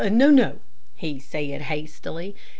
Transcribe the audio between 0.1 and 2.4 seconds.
"No, no," he said, hastily.